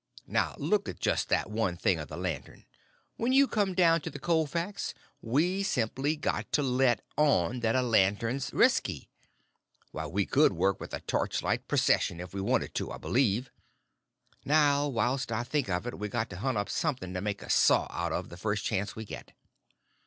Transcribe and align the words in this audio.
Now 0.25 0.55
look 0.57 0.89
at 0.89 0.99
just 0.99 1.29
that 1.29 1.51
one 1.51 1.77
thing 1.77 1.99
of 1.99 2.07
the 2.07 2.17
lantern. 2.17 2.65
When 3.17 3.33
you 3.33 3.47
come 3.47 3.75
down 3.75 4.01
to 4.01 4.09
the 4.09 4.17
cold 4.17 4.49
facts, 4.49 4.95
we 5.21 5.61
simply 5.61 6.15
got 6.15 6.51
to 6.53 6.63
let 6.63 7.03
on 7.17 7.59
that 7.59 7.75
a 7.75 7.83
lantern's 7.83 8.49
resky. 8.51 9.09
Why, 9.91 10.07
we 10.07 10.25
could 10.25 10.53
work 10.53 10.79
with 10.79 10.95
a 10.95 11.01
torchlight 11.01 11.67
procession 11.67 12.19
if 12.19 12.33
we 12.33 12.41
wanted 12.41 12.73
to, 12.73 12.91
I 12.91 12.97
believe. 12.97 13.51
Now, 14.43 14.87
whilst 14.87 15.31
I 15.31 15.43
think 15.43 15.69
of 15.69 15.85
it, 15.85 15.99
we 15.99 16.09
got 16.09 16.31
to 16.31 16.37
hunt 16.37 16.57
up 16.57 16.69
something 16.69 17.13
to 17.13 17.21
make 17.21 17.43
a 17.43 17.49
saw 17.51 17.85
out 17.91 18.11
of 18.11 18.29
the 18.29 18.37
first 18.37 18.65
chance 18.65 18.95
we 18.95 19.05
get." 19.05 19.33